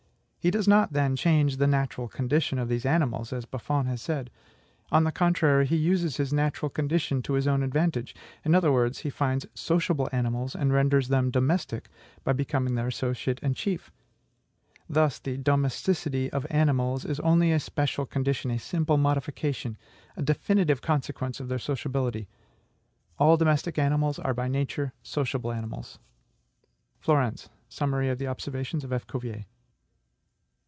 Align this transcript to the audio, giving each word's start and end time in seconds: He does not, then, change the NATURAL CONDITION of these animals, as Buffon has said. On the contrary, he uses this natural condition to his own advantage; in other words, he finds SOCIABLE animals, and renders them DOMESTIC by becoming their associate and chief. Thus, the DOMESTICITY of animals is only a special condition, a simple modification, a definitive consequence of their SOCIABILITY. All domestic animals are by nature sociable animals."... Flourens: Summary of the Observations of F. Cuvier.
He 0.43 0.49
does 0.49 0.67
not, 0.67 0.93
then, 0.93 1.15
change 1.15 1.57
the 1.57 1.67
NATURAL 1.67 2.07
CONDITION 2.07 2.57
of 2.57 2.67
these 2.67 2.83
animals, 2.83 3.31
as 3.31 3.45
Buffon 3.45 3.85
has 3.85 4.01
said. 4.01 4.31
On 4.91 5.03
the 5.03 5.11
contrary, 5.11 5.67
he 5.67 5.75
uses 5.75 6.17
this 6.17 6.33
natural 6.33 6.71
condition 6.71 7.21
to 7.21 7.33
his 7.33 7.47
own 7.47 7.61
advantage; 7.61 8.15
in 8.43 8.55
other 8.55 8.71
words, 8.71 8.97
he 9.01 9.11
finds 9.11 9.45
SOCIABLE 9.53 10.09
animals, 10.11 10.55
and 10.55 10.73
renders 10.73 11.09
them 11.09 11.29
DOMESTIC 11.29 11.89
by 12.23 12.33
becoming 12.33 12.73
their 12.73 12.87
associate 12.87 13.39
and 13.43 13.55
chief. 13.55 13.91
Thus, 14.89 15.19
the 15.19 15.37
DOMESTICITY 15.37 16.31
of 16.31 16.47
animals 16.49 17.05
is 17.05 17.19
only 17.19 17.51
a 17.51 17.59
special 17.59 18.07
condition, 18.07 18.49
a 18.49 18.57
simple 18.57 18.97
modification, 18.97 19.77
a 20.17 20.23
definitive 20.23 20.81
consequence 20.81 21.39
of 21.39 21.49
their 21.49 21.59
SOCIABILITY. 21.59 22.27
All 23.19 23.37
domestic 23.37 23.77
animals 23.77 24.17
are 24.17 24.33
by 24.33 24.47
nature 24.47 24.91
sociable 25.03 25.51
animals."... 25.51 25.99
Flourens: 26.99 27.47
Summary 27.69 28.09
of 28.09 28.17
the 28.17 28.25
Observations 28.25 28.83
of 28.83 28.91
F. 28.91 29.05
Cuvier. 29.05 29.45